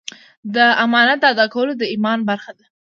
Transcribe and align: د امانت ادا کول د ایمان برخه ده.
د 0.55 0.57
امانت 0.83 1.21
ادا 1.31 1.45
کول 1.53 1.67
د 1.77 1.83
ایمان 1.93 2.19
برخه 2.29 2.51
ده. 2.57 2.65